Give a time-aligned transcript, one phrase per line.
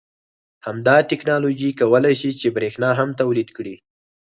[0.65, 3.75] همدا تکنالوژي کولای شي چې بریښنا هم تولید کړي